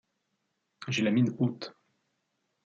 [0.87, 1.75] J’ai la mine haute